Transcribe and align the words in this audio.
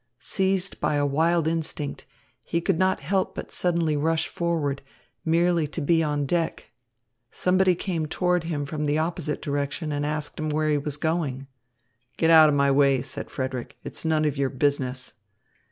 Seized 0.19 0.79
by 0.79 0.95
a 0.95 1.05
wild 1.05 1.47
instinct, 1.47 2.07
he 2.41 2.59
could 2.59 2.79
not 2.79 3.01
help 3.01 3.35
but 3.35 3.51
suddenly 3.51 3.95
rush 3.95 4.27
forward, 4.27 4.81
merely 5.23 5.67
to 5.67 5.79
be 5.79 6.01
on 6.01 6.25
deck. 6.25 6.71
Somebody 7.29 7.75
came 7.75 8.07
toward 8.07 8.45
him 8.45 8.65
from 8.65 8.85
the 8.85 8.97
opposite 8.97 9.43
direction, 9.43 9.91
and 9.91 10.03
asked 10.03 10.39
him 10.39 10.49
where 10.49 10.69
he 10.69 10.77
was 10.79 10.97
going. 10.97 11.45
"Get 12.17 12.31
out 12.31 12.49
of 12.49 12.55
my 12.55 12.71
way," 12.71 13.03
said 13.03 13.29
Frederick. 13.29 13.77
"It's 13.83 14.03
none 14.03 14.25
of 14.25 14.37
your 14.37 14.49
business." 14.49 15.13